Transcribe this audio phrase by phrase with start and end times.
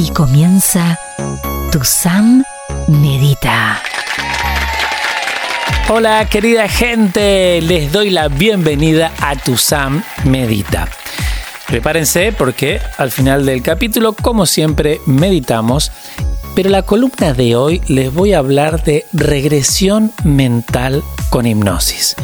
[0.00, 0.98] Aquí comienza
[1.70, 2.42] Tu Sam
[2.88, 3.82] Medita.
[5.90, 10.88] Hola querida gente, les doy la bienvenida a Tu Sam Medita.
[11.66, 15.92] Prepárense porque al final del capítulo, como siempre, meditamos.
[16.54, 22.16] Pero la columna de hoy les voy a hablar de regresión mental con hipnosis.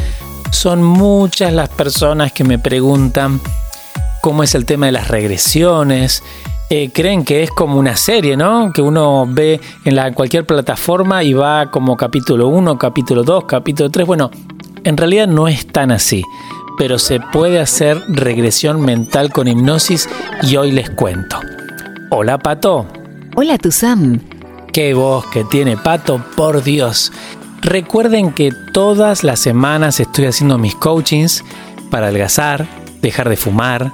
[0.49, 3.39] Son muchas las personas que me preguntan
[4.21, 6.23] cómo es el tema de las regresiones.
[6.69, 8.73] Eh, creen que es como una serie, ¿no?
[8.73, 13.89] Que uno ve en la, cualquier plataforma y va como capítulo 1, capítulo 2, capítulo
[13.89, 14.05] 3.
[14.05, 14.31] Bueno,
[14.83, 16.23] en realidad no es tan así,
[16.77, 20.09] pero se puede hacer regresión mental con hipnosis
[20.43, 21.39] y hoy les cuento.
[22.09, 22.85] Hola Pato.
[23.35, 24.19] Hola Tuzam.
[24.73, 27.13] Qué voz que tiene Pato, por Dios.
[27.61, 31.45] Recuerden que todas las semanas estoy haciendo mis coachings
[31.89, 32.67] para adelgazar,
[33.01, 33.93] dejar de fumar,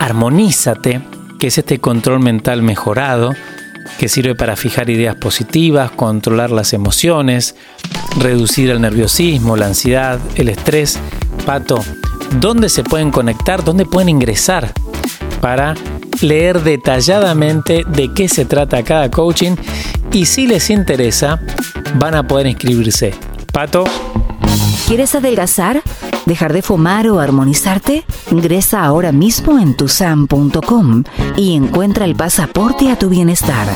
[0.00, 1.00] armonízate,
[1.40, 3.34] que es este control mental mejorado,
[3.98, 7.56] que sirve para fijar ideas positivas, controlar las emociones,
[8.18, 10.98] reducir el nerviosismo, la ansiedad, el estrés.
[11.46, 11.82] Pato,
[12.38, 13.64] ¿dónde se pueden conectar?
[13.64, 14.72] ¿Dónde pueden ingresar
[15.40, 15.74] para
[16.20, 19.56] leer detalladamente de qué se trata cada coaching?
[20.12, 21.40] Y si les interesa,
[21.94, 23.14] van a poder inscribirse.
[23.50, 23.84] Pato.
[24.90, 25.84] ¿Quieres adelgazar?
[26.26, 28.04] ¿Dejar de fumar o armonizarte?
[28.32, 31.04] Ingresa ahora mismo en tusam.com
[31.36, 33.68] y encuentra el pasaporte a tu bienestar.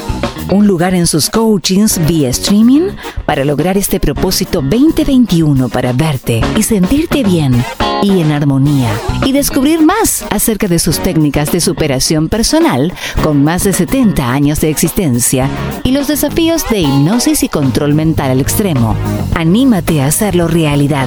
[0.50, 2.88] Un lugar en sus coachings vía streaming
[3.26, 7.64] para lograr este propósito 2021 para verte y sentirte bien
[8.02, 8.92] y en armonía
[9.24, 12.92] y descubrir más acerca de sus técnicas de superación personal
[13.22, 15.48] con más de 70 años de existencia
[15.82, 18.94] y los desafíos de hipnosis y control mental al extremo.
[19.34, 21.03] Anímate a hacerlo realidad.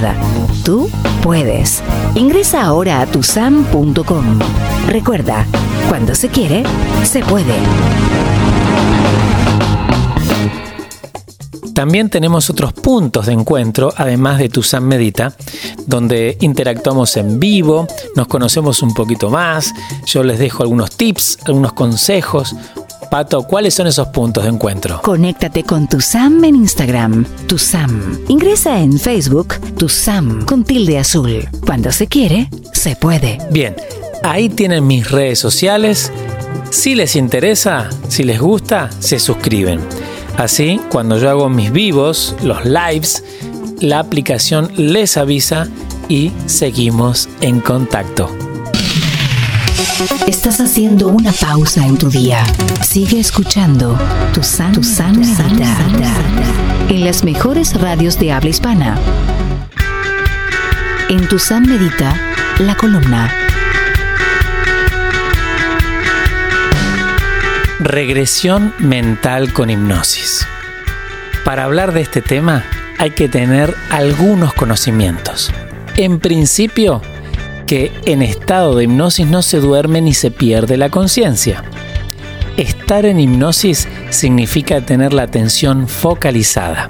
[0.63, 0.89] Tú
[1.23, 1.81] puedes.
[2.13, 4.39] Ingresa ahora a tusam.com.
[4.87, 5.45] Recuerda,
[5.89, 6.63] cuando se quiere,
[7.03, 7.55] se puede.
[11.73, 15.35] También tenemos otros puntos de encuentro, además de Tuzán Medita,
[15.85, 19.73] donde interactuamos en vivo, nos conocemos un poquito más,
[20.05, 22.55] yo les dejo algunos tips, algunos consejos.
[23.09, 25.01] Pato, ¿cuáles son esos puntos de encuentro?
[25.01, 28.19] Conéctate con tu Sam en Instagram, tu Sam.
[28.27, 31.47] Ingresa en Facebook, tu Sam con tilde azul.
[31.65, 33.37] Cuando se quiere, se puede.
[33.51, 33.75] Bien,
[34.23, 36.11] ahí tienen mis redes sociales.
[36.69, 39.79] Si les interesa, si les gusta, se suscriben.
[40.37, 43.23] Así, cuando yo hago mis vivos, los lives,
[43.79, 45.67] la aplicación les avisa
[46.09, 48.36] y seguimos en contacto.
[50.27, 52.43] Estás haciendo una pausa en tu día.
[52.83, 53.97] Sigue escuchando
[54.31, 55.19] tu san, tu san,
[56.89, 58.95] en las mejores radios de habla hispana.
[61.09, 62.15] En tu san medita,
[62.59, 63.33] la columna
[67.79, 70.45] Regresión mental con hipnosis.
[71.43, 72.63] Para hablar de este tema
[72.99, 75.51] hay que tener algunos conocimientos.
[75.95, 77.01] En principio,
[77.67, 81.63] que en estado de hipnosis no se duerme ni se pierde la conciencia.
[82.55, 86.89] Estar en hipnosis significa tener la atención focalizada.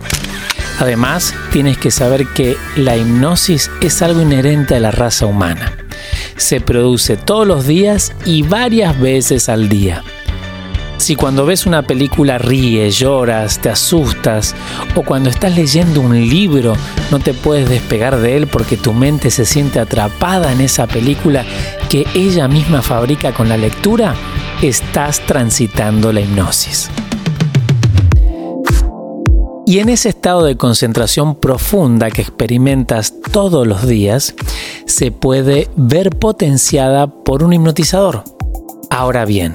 [0.79, 5.73] Además, tienes que saber que la hipnosis es algo inherente a la raza humana.
[6.37, 10.03] Se produce todos los días y varias veces al día.
[10.97, 14.55] Si cuando ves una película ríes, lloras, te asustas,
[14.95, 16.73] o cuando estás leyendo un libro
[17.11, 21.45] no te puedes despegar de él porque tu mente se siente atrapada en esa película
[21.89, 24.15] que ella misma fabrica con la lectura,
[24.61, 26.89] estás transitando la hipnosis.
[29.67, 34.33] Y en ese estado de concentración profunda que experimentas todos los días,
[34.85, 38.23] se puede ver potenciada por un hipnotizador.
[38.89, 39.53] Ahora bien,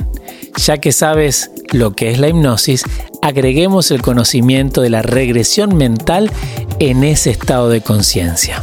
[0.57, 2.85] ya que sabes lo que es la hipnosis,
[3.21, 6.31] agreguemos el conocimiento de la regresión mental
[6.79, 8.63] en ese estado de conciencia.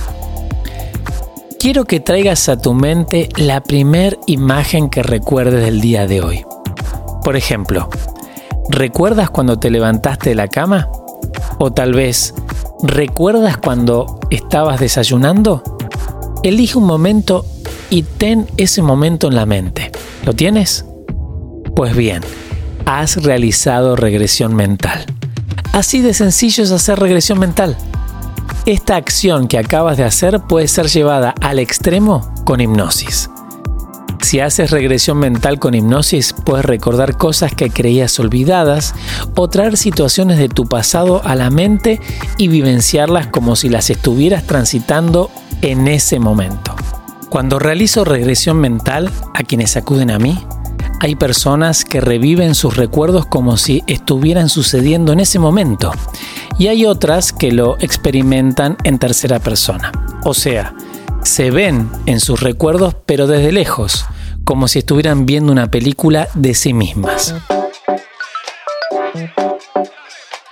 [1.60, 6.46] Quiero que traigas a tu mente la primer imagen que recuerdes del día de hoy.
[7.24, 7.90] Por ejemplo,
[8.69, 10.90] ¿recuerdas cuando te levantaste de la cama?
[11.60, 12.34] O tal vez,
[12.81, 15.62] ¿recuerdas cuando estabas desayunando?
[16.44, 17.46] Elige un momento
[17.90, 19.92] y ten ese momento en la mente.
[20.25, 20.86] ¿Lo tienes?
[21.80, 22.22] Pues bien,
[22.86, 25.06] has realizado regresión mental.
[25.72, 27.78] Así de sencillo es hacer regresión mental.
[28.66, 33.30] Esta acción que acabas de hacer puede ser llevada al extremo con hipnosis.
[34.22, 38.94] Si haces regresión mental con hipnosis, puedes recordar cosas que creías olvidadas
[39.38, 42.02] o traer situaciones de tu pasado a la mente
[42.36, 46.75] y vivenciarlas como si las estuvieras transitando en ese momento.
[47.30, 50.46] Cuando realizo regresión mental, a quienes acuden a mí,
[51.01, 55.94] Hay personas que reviven sus recuerdos como si estuvieran sucediendo en ese momento.
[56.57, 59.94] Y hay otras que lo experimentan en tercera persona.
[60.25, 60.75] O sea,
[61.24, 64.06] se ven en sus recuerdos pero desde lejos,
[64.44, 67.34] como si estuvieran viendo una película de sí mismas.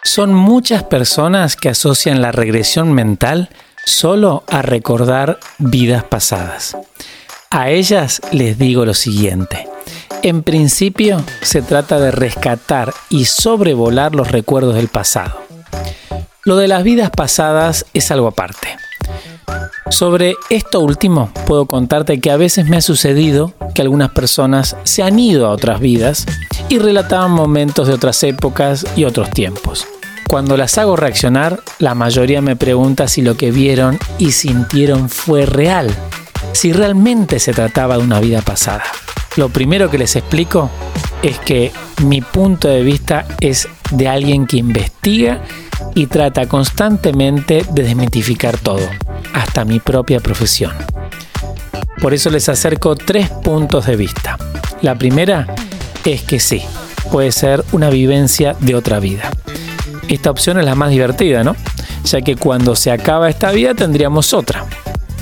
[0.02, 3.50] Son muchas personas que asocian la regresión mental
[3.86, 6.78] solo a recordar vidas pasadas.
[7.50, 9.68] A ellas les digo lo siguiente.
[10.24, 15.42] En principio se trata de rescatar y sobrevolar los recuerdos del pasado.
[16.44, 18.78] Lo de las vidas pasadas es algo aparte.
[19.90, 25.04] Sobre esto último, puedo contarte que a veces me ha sucedido que algunas personas se
[25.04, 26.26] han ido a otras vidas
[26.70, 29.88] y relataban momentos de otras épocas y otros tiempos.
[30.28, 35.46] Cuando las hago reaccionar, la mayoría me pregunta si lo que vieron y sintieron fue
[35.46, 35.90] real,
[36.52, 38.84] si realmente se trataba de una vida pasada.
[39.38, 40.72] Lo primero que les explico
[41.22, 41.72] es que
[42.04, 45.42] mi punto de vista es de alguien que investiga
[45.94, 48.90] y trata constantemente de desmitificar todo,
[49.34, 50.72] hasta mi propia profesión.
[52.02, 54.38] Por eso les acerco tres puntos de vista.
[54.82, 55.46] La primera
[56.04, 56.64] es que sí,
[57.12, 59.30] puede ser una vivencia de otra vida.
[60.08, 61.56] Esta opción es la más divertida, ¿no?
[62.06, 64.66] Ya que cuando se acaba esta vida tendríamos otra.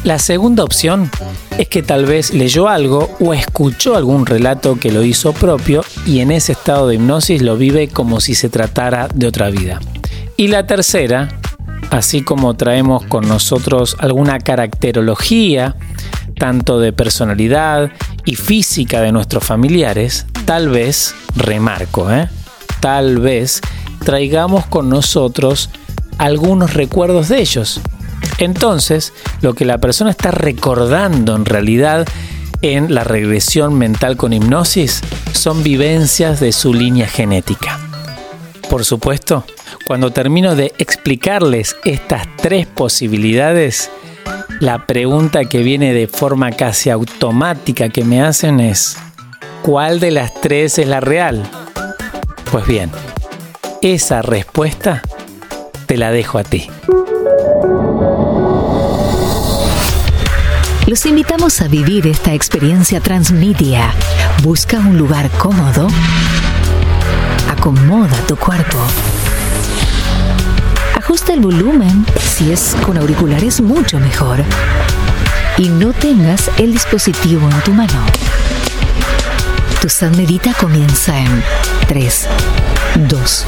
[0.06, 1.10] La segunda opción
[1.58, 6.20] es que tal vez leyó algo o escuchó algún relato que lo hizo propio y
[6.20, 9.80] en ese estado de hipnosis lo vive como si se tratara de otra vida.
[10.38, 11.30] Y la tercera,
[11.90, 15.76] así como traemos con nosotros alguna caracterología,
[16.38, 17.90] tanto de personalidad
[18.26, 22.30] y física de nuestros familiares, tal vez, remarco, ¿eh?
[22.80, 23.60] tal vez
[24.04, 25.72] traigamos con nosotros
[26.20, 27.82] algunos recuerdos de ellos
[28.38, 32.08] entonces, lo que la persona está recordando en realidad
[32.62, 35.02] en la regresión mental con hipnosis
[35.34, 37.80] son vivencias de su línea genética.
[38.70, 39.46] Por supuesto,
[39.88, 43.92] cuando termino de explicarles estas tres posibilidades,
[44.60, 48.98] la pregunta que viene de forma casi automática que me hacen es,
[49.62, 51.44] ¿cuál de las tres es la real?
[52.52, 52.90] Pues bien,
[53.82, 55.02] esa respuesta
[55.86, 56.68] te la dejo a ti.
[60.88, 63.92] Los invitamos a vivir esta experiencia transmedia.
[64.44, 65.88] Busca un lugar cómodo.
[67.50, 68.78] Acomoda tu cuerpo.
[70.96, 72.06] Ajusta el volumen.
[72.20, 74.44] Si es con auriculares, mucho mejor.
[75.58, 78.06] Y no tengas el dispositivo en tu mano.
[79.82, 81.44] Tu San Medita comienza en
[81.88, 82.28] 3,
[83.08, 83.46] 2,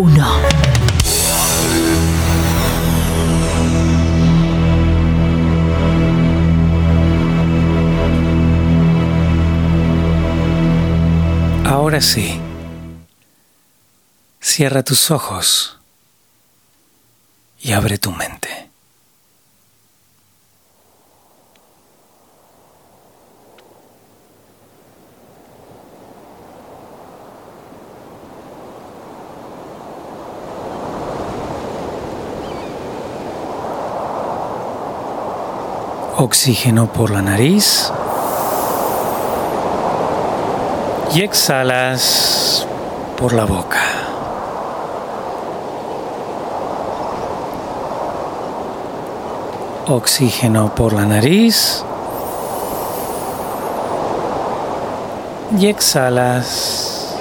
[0.00, 0.57] 1.
[12.00, 12.40] Sí,
[14.40, 15.78] cierra tus ojos
[17.60, 18.70] y abre tu mente.
[36.16, 37.90] Oxígeno por la nariz
[41.14, 42.66] y exhalas
[43.16, 43.80] por la boca.
[49.86, 51.82] Oxígeno por la nariz
[55.58, 57.16] y exhalas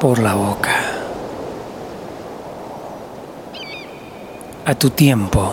[0.00, 0.74] por la boca.
[4.64, 5.52] A tu tiempo,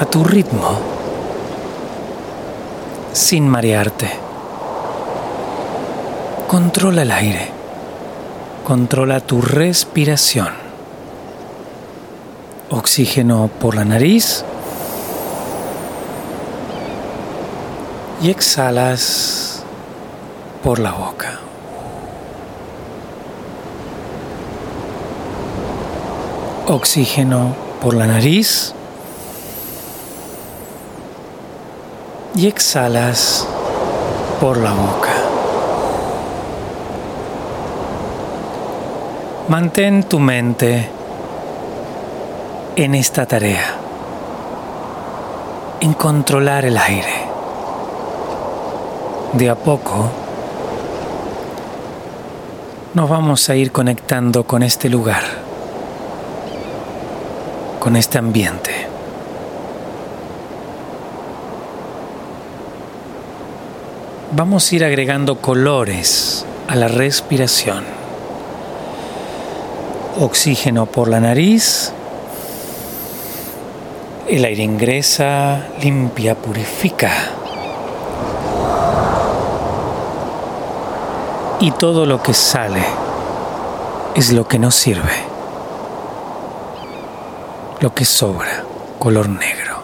[0.00, 0.78] a tu ritmo,
[3.12, 4.25] sin marearte.
[6.48, 7.48] Controla el aire.
[8.64, 10.46] Controla tu respiración.
[12.70, 14.44] Oxígeno por la nariz.
[18.22, 19.64] Y exhalas
[20.62, 21.40] por la boca.
[26.68, 28.72] Oxígeno por la nariz.
[32.36, 33.48] Y exhalas
[34.40, 35.05] por la boca.
[39.48, 40.88] Mantén tu mente
[42.74, 43.76] en esta tarea,
[45.80, 47.26] en controlar el aire.
[49.32, 50.10] De a poco
[52.94, 55.22] nos vamos a ir conectando con este lugar,
[57.78, 58.96] con este ambiente.
[64.36, 67.95] vamos a ir agregando colores a la respiración.
[70.18, 71.92] Oxígeno por la nariz.
[74.28, 77.12] El aire ingresa, limpia, purifica.
[81.60, 82.82] Y todo lo que sale
[84.14, 85.24] es lo que nos sirve.
[87.80, 88.64] Lo que sobra,
[88.98, 89.76] color negro.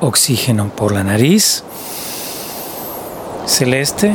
[0.00, 1.64] Oxígeno por la nariz
[3.50, 4.12] celeste,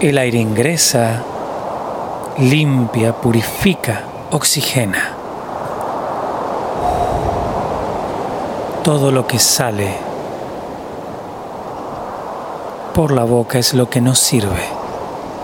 [0.00, 1.24] el aire ingresa,
[2.38, 5.16] limpia, purifica, oxigena.
[8.82, 9.94] Todo lo que sale
[12.94, 14.64] por la boca es lo que nos sirve,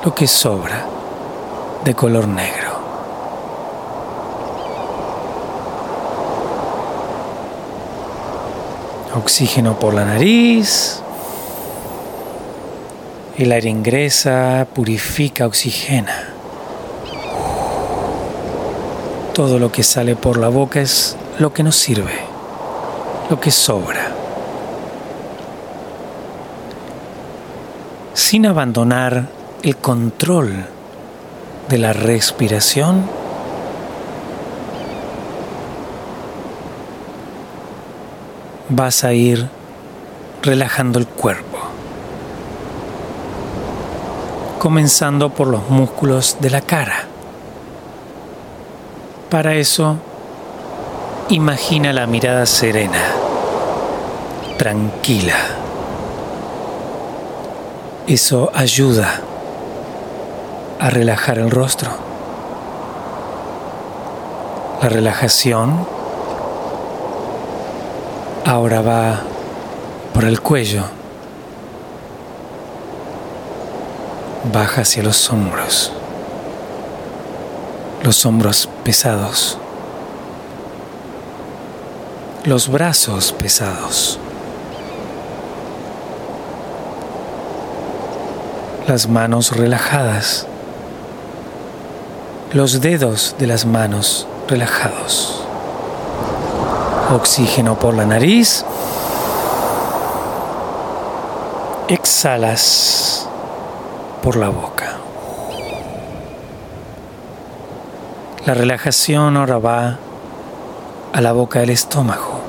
[0.04, 0.86] lo que sobra
[1.84, 2.68] de color negro.
[9.14, 11.00] Oxígeno por la nariz,
[13.36, 16.27] el aire ingresa, purifica, oxigena.
[19.38, 22.10] Todo lo que sale por la boca es lo que nos sirve,
[23.30, 24.10] lo que sobra.
[28.14, 29.28] Sin abandonar
[29.62, 30.66] el control
[31.68, 33.08] de la respiración,
[38.70, 39.48] vas a ir
[40.42, 41.58] relajando el cuerpo
[44.58, 47.07] comenzando por los músculos de la cara.
[49.30, 49.96] Para eso,
[51.28, 53.02] imagina la mirada serena,
[54.56, 55.36] tranquila.
[58.06, 59.20] Eso ayuda
[60.80, 61.90] a relajar el rostro.
[64.82, 65.86] La relajación
[68.46, 69.20] ahora va
[70.14, 70.84] por el cuello
[74.52, 75.92] baja hacia los hombros,
[78.02, 79.58] los hombros pesados,
[82.44, 84.18] los brazos pesados,
[88.86, 90.46] las manos relajadas,
[92.52, 95.42] los dedos de las manos relajados,
[97.12, 98.64] oxígeno por la nariz,
[101.88, 103.28] exhalas
[104.22, 104.77] por la boca.
[108.48, 109.98] La relajación ahora va
[111.12, 112.40] a la boca del estómago,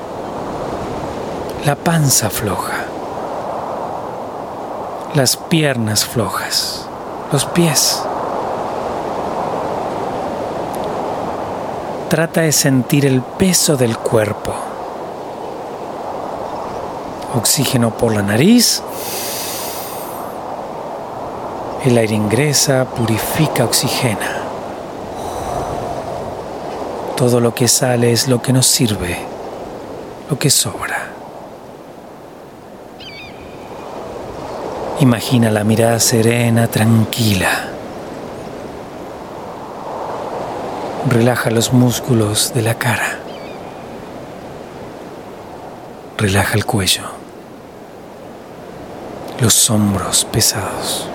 [1.66, 2.86] la panza floja,
[5.14, 6.86] las piernas flojas,
[7.30, 8.02] los pies.
[12.08, 14.54] Trata de sentir el peso del cuerpo.
[17.34, 18.82] Oxígeno por la nariz
[21.84, 24.39] el aire ingresa, purifica, oxigena.
[27.20, 29.18] Todo lo que sale es lo que nos sirve,
[30.30, 31.10] lo que sobra.
[35.00, 37.68] Imagina la mirada serena, tranquila.
[41.10, 43.18] Relaja los músculos de la cara.
[46.16, 47.04] Relaja el cuello.
[49.40, 51.10] Los hombros pesados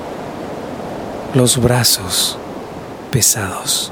[1.35, 2.37] los brazos
[3.11, 3.91] pesados,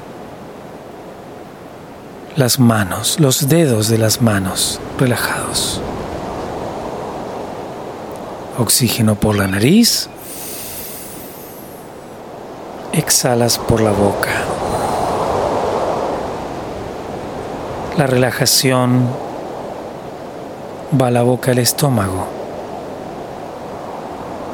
[2.36, 5.80] las manos, los dedos de las manos relajados.
[8.58, 10.08] Oxígeno por la nariz,
[12.92, 14.30] exhalas por la boca.
[17.98, 19.08] La relajación
[21.00, 22.26] va a la boca al estómago,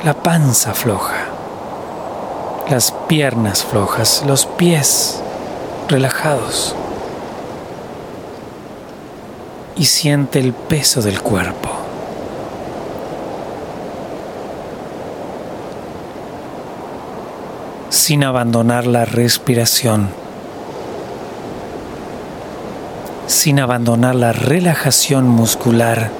[0.04, 1.30] la panza floja
[2.70, 5.20] las piernas flojas, los pies
[5.88, 6.76] relajados.
[9.80, 11.70] Y siente el peso del cuerpo.
[17.88, 20.10] Sin abandonar la respiración.
[23.26, 26.10] Sin abandonar la relajación muscular.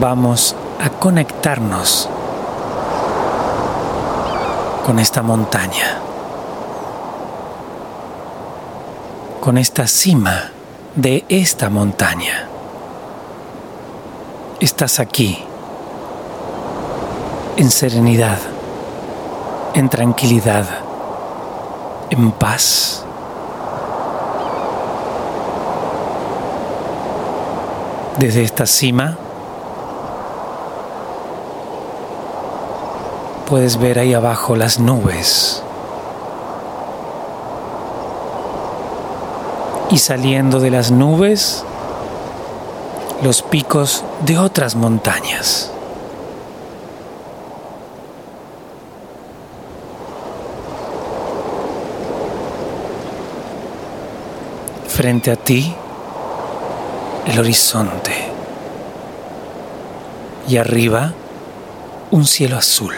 [0.00, 2.08] Vamos a conectarnos
[4.86, 6.00] con esta montaña,
[9.42, 10.52] con esta cima
[10.94, 12.46] de esta montaña.
[14.60, 15.36] Estás aquí,
[17.56, 18.38] en serenidad,
[19.74, 20.64] en tranquilidad,
[22.10, 23.04] en paz.
[28.20, 29.18] Desde esta cima
[33.48, 35.64] puedes ver ahí abajo las nubes.
[39.92, 41.64] Y saliendo de las nubes,
[43.22, 45.70] los picos de otras montañas.
[54.88, 55.74] Frente a ti,
[57.26, 58.12] el horizonte.
[60.48, 61.12] Y arriba,
[62.10, 62.94] un cielo azul.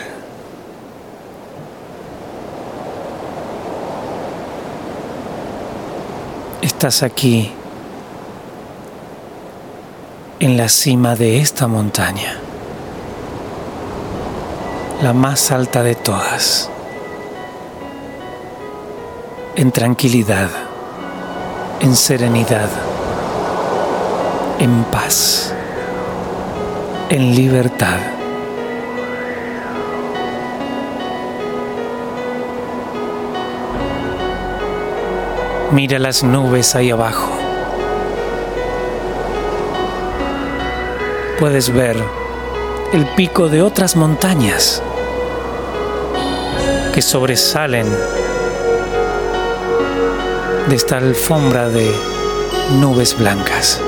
[6.85, 7.51] Estás aquí
[10.39, 12.37] en la cima de esta montaña,
[15.03, 16.69] la más alta de todas,
[19.57, 20.51] en tranquilidad,
[21.81, 22.69] en serenidad,
[24.59, 25.55] en paz,
[27.09, 28.14] en libertad.
[35.75, 37.33] Mira las nubes ahí abajo.
[41.41, 41.97] Puedes ver
[42.93, 44.81] el pico de otras montañas
[46.95, 47.89] que sobresalen
[50.69, 51.93] de esta alfombra de
[52.79, 53.81] nubes blancas.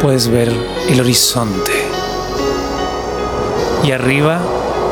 [0.00, 0.52] Puedes ver
[0.88, 1.93] el horizonte
[3.84, 4.40] y arriba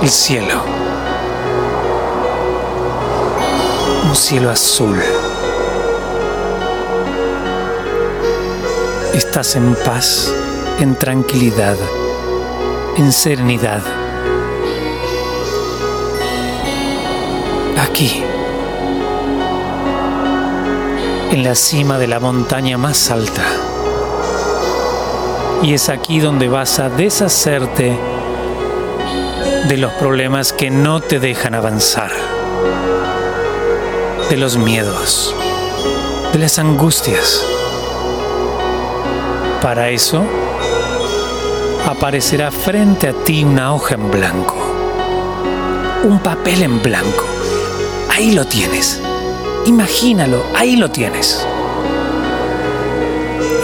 [0.03, 0.63] el cielo.
[4.05, 5.01] Un cielo azul.
[9.15, 10.31] Estás en paz,
[10.79, 11.77] en tranquilidad,
[12.99, 13.81] en serenidad.
[17.81, 18.23] Aquí,
[21.31, 23.45] en la cima de la montaña más alta.
[25.63, 28.12] Y es aquí donde vas a deshacerte
[29.69, 32.11] de los problemas que no te dejan avanzar,
[34.29, 35.35] de los miedos,
[36.33, 37.45] de las angustias.
[39.63, 40.25] Para eso,
[41.87, 44.57] aparecerá frente a ti una hoja en blanco,
[46.03, 47.25] un papel en blanco.
[48.11, 49.01] Ahí lo tienes.
[49.67, 51.47] Imagínalo, ahí lo tienes.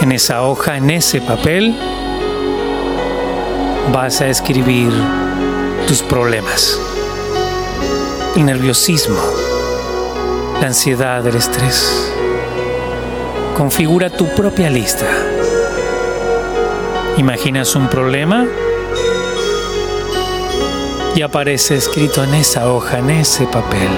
[0.01, 1.77] En esa hoja, en ese papel,
[3.91, 4.91] vas a escribir
[5.89, 6.79] tus problemas,
[8.35, 9.19] el nerviosismo,
[10.61, 12.13] la ansiedad, el estrés.
[13.57, 15.07] Configura tu propia lista.
[17.17, 18.45] Imaginas un problema
[21.15, 23.89] y aparece escrito en esa hoja, en ese papel.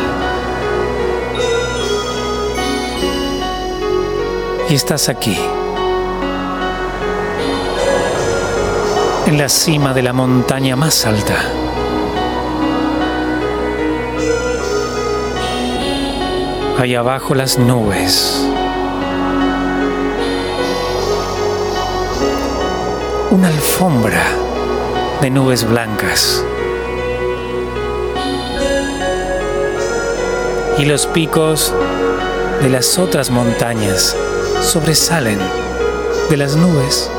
[4.69, 5.37] Y estás aquí,
[9.27, 11.35] en la cima de la montaña más alta.
[16.79, 18.43] Ahí abajo las nubes.
[23.29, 24.23] Una alfombra
[25.21, 26.43] de nubes blancas.
[30.79, 31.73] Y los picos
[32.61, 34.15] de las otras montañas
[34.61, 35.39] sobresalen
[36.29, 37.11] de las nubes.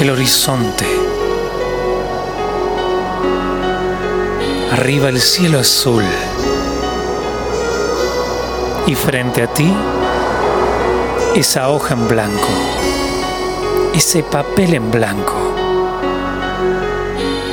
[0.00, 0.93] El horizonte
[4.74, 6.02] arriba el cielo azul.
[8.88, 9.72] Y frente a ti
[11.36, 12.48] esa hoja en blanco,
[13.94, 15.54] ese papel en blanco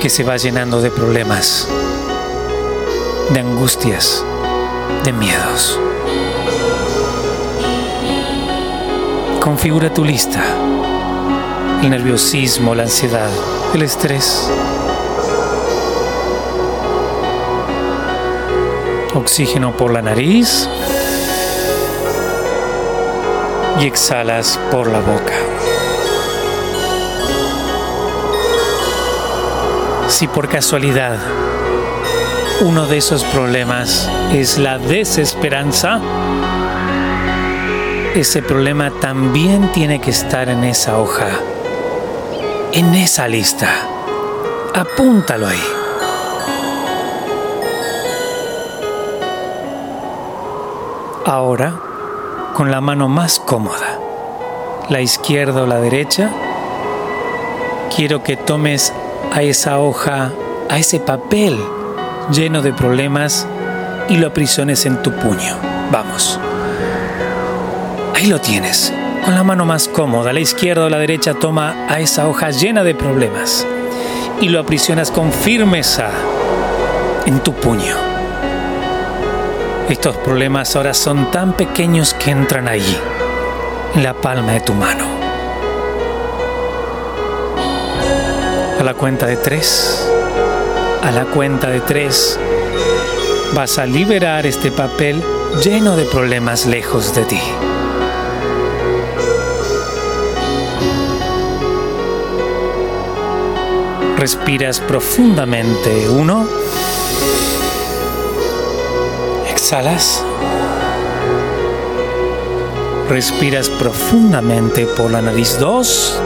[0.01, 1.67] que se va llenando de problemas,
[3.29, 4.25] de angustias,
[5.03, 5.79] de miedos.
[9.39, 10.43] Configura tu lista,
[11.83, 13.29] el nerviosismo, la ansiedad,
[13.75, 14.49] el estrés
[19.13, 20.69] Oxígeno por la nariz
[23.79, 25.33] y exhalas por la boca.
[30.07, 31.17] Si por casualidad
[32.61, 35.99] uno de esos problemas es la desesperanza,
[38.13, 41.29] ese problema también tiene que estar en esa hoja,
[42.71, 43.69] en esa lista.
[44.73, 45.70] Apúntalo ahí.
[51.25, 51.75] Ahora,
[52.55, 53.99] con la mano más cómoda,
[54.89, 56.31] la izquierda o la derecha,
[57.95, 58.91] quiero que tomes
[59.31, 60.31] a esa hoja,
[60.67, 61.59] a ese papel
[62.31, 63.45] lleno de problemas
[64.09, 65.57] y lo aprisiones en tu puño.
[65.91, 66.39] Vamos.
[68.15, 68.91] Ahí lo tienes.
[69.23, 72.83] Con la mano más cómoda, la izquierda o la derecha, toma a esa hoja llena
[72.83, 73.67] de problemas
[74.41, 76.09] y lo aprisionas con firmeza
[77.27, 78.10] en tu puño.
[79.91, 82.97] Estos problemas ahora son tan pequeños que entran allí,
[83.93, 85.05] en la palma de tu mano.
[88.79, 90.09] A la cuenta de tres,
[91.03, 92.39] a la cuenta de tres,
[93.53, 95.21] vas a liberar este papel
[95.61, 97.41] lleno de problemas lejos de ti.
[104.17, 106.07] Respiras profundamente.
[106.07, 106.47] Uno.
[109.71, 110.21] Exhalas.
[113.07, 115.57] Respiras profundamente por la nariz.
[115.59, 116.19] Dos.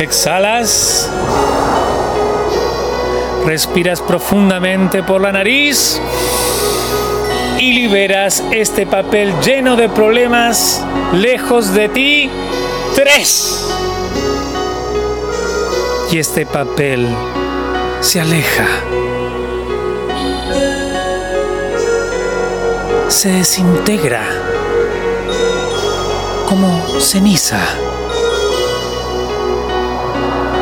[0.00, 1.08] Exhalas.
[3.44, 6.00] Respiras profundamente por la nariz
[7.60, 12.30] y liberas este papel lleno de problemas lejos de ti.
[12.96, 13.64] Tres
[16.10, 17.06] y este papel
[18.00, 18.85] se aleja.
[23.08, 24.22] Se desintegra
[26.46, 27.60] como ceniza.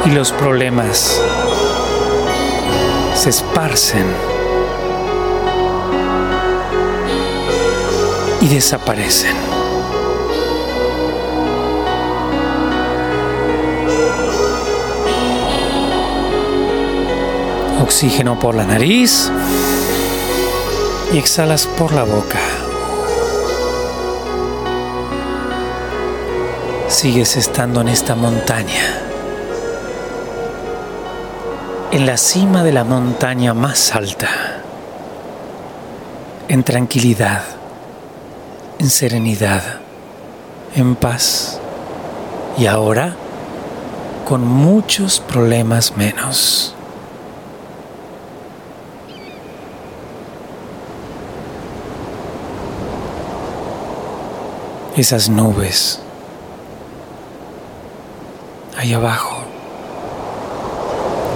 [0.06, 1.20] Y los problemas
[3.14, 4.06] se esparcen
[8.40, 9.36] y desaparecen.
[17.80, 19.30] Oxígeno por la nariz
[21.14, 22.40] y exhalas por la boca.
[26.88, 28.98] Sigues estando en esta montaña,
[31.92, 34.28] en la cima de la montaña más alta,
[36.48, 37.44] en tranquilidad,
[38.80, 39.62] en serenidad,
[40.74, 41.60] en paz
[42.58, 43.14] y ahora
[44.24, 46.73] con muchos problemas menos.
[54.96, 56.00] Esas nubes
[58.78, 59.36] ahí abajo,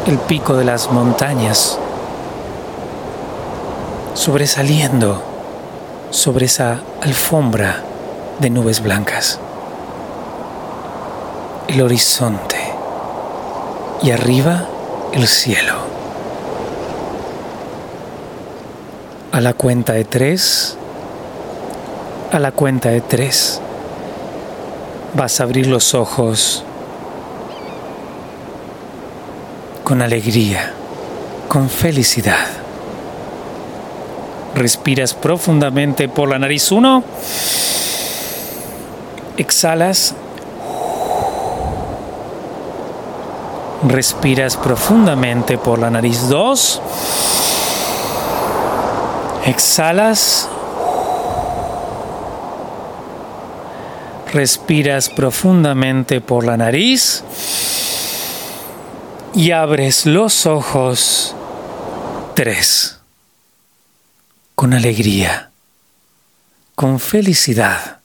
[0.07, 1.79] el pico de las montañas
[4.15, 5.23] sobresaliendo
[6.11, 7.83] sobre esa alfombra
[8.39, 9.39] de nubes blancas,
[11.69, 12.57] el horizonte
[14.03, 14.67] y arriba
[15.13, 15.75] el cielo.
[19.33, 20.78] A la cuenta de tres,
[22.33, 23.61] a la cuenta de tres
[25.15, 26.63] vas a abrir los ojos
[29.83, 30.75] con alegría,
[31.49, 32.47] con felicidad.
[34.55, 36.71] Respiras profundamente por la nariz.
[36.73, 37.03] Uno.
[39.37, 40.15] Exhalas.
[43.87, 46.29] Respiras profundamente por la nariz.
[46.29, 46.83] Dos.
[49.47, 50.49] Exhalas.
[54.33, 57.25] Respiras profundamente por la nariz
[59.35, 61.35] y abres los ojos.
[62.35, 62.99] Tres.
[64.55, 65.51] Con alegría,
[66.75, 68.01] con felicidad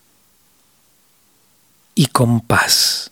[1.96, 3.12] y con paz.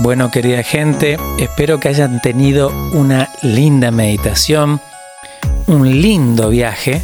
[0.00, 4.80] Bueno, querida gente, espero que hayan tenido una linda meditación
[5.66, 7.02] un lindo viaje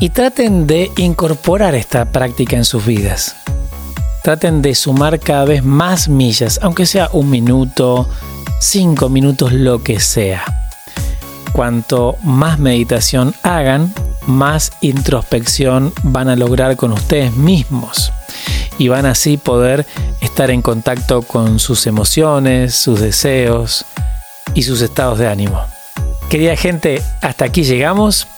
[0.00, 3.36] y traten de incorporar esta práctica en sus vidas.
[4.22, 8.08] Traten de sumar cada vez más millas, aunque sea un minuto,
[8.60, 10.44] cinco minutos, lo que sea.
[11.52, 13.92] Cuanto más meditación hagan,
[14.26, 18.12] más introspección van a lograr con ustedes mismos
[18.76, 19.86] y van así poder
[20.20, 23.84] estar en contacto con sus emociones, sus deseos
[24.54, 25.77] y sus estados de ánimo.
[26.28, 28.28] Querida gente, hasta aquí llegamos.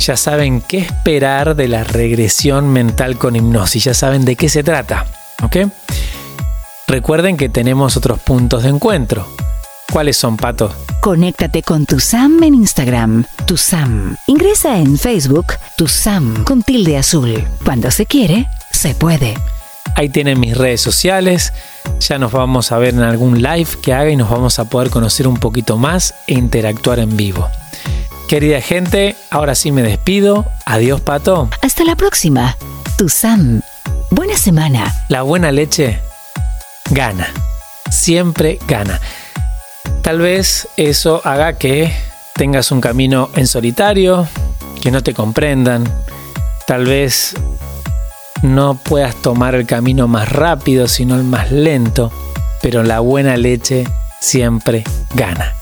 [0.00, 4.62] Ya saben qué esperar de la regresión mental con hipnosis, ya saben de qué se
[4.62, 5.04] trata,
[5.42, 5.70] ¿ok?
[6.88, 9.28] Recuerden que tenemos otros puntos de encuentro.
[9.92, 10.72] ¿Cuáles son, Pato?
[11.02, 14.16] Conéctate con tu Sam en Instagram, tu Sam.
[14.26, 17.46] Ingresa en Facebook, tu Sam con tilde azul.
[17.64, 19.34] Cuando se quiere, se puede.
[19.96, 21.52] Ahí tienen mis redes sociales.
[22.00, 24.90] Ya nos vamos a ver en algún live que haga y nos vamos a poder
[24.90, 27.48] conocer un poquito más e interactuar en vivo.
[28.28, 30.46] Querida gente, ahora sí me despido.
[30.64, 31.48] Adiós, Pato.
[31.62, 32.56] Hasta la próxima.
[32.96, 33.60] Tusam.
[34.10, 34.94] Buena semana.
[35.08, 36.00] La buena leche
[36.90, 37.28] gana.
[37.90, 39.00] Siempre gana.
[40.02, 41.92] Tal vez eso haga que
[42.34, 44.26] tengas un camino en solitario,
[44.80, 45.84] que no te comprendan.
[46.66, 47.34] Tal vez
[48.42, 52.12] no puedas tomar el camino más rápido, sino el más lento.
[52.62, 53.86] Pero la buena leche
[54.20, 55.54] siempre gana.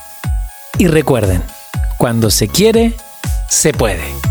[0.78, 1.42] Y recuerden,
[1.96, 2.94] cuando se quiere,
[3.48, 4.27] se puede.